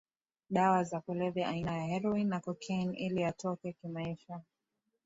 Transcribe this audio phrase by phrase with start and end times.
[0.49, 4.41] dawa za kulevya aina ya heroine na cocaine ili atoke kimaisha